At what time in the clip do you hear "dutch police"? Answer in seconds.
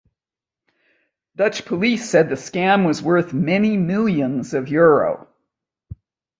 1.35-2.09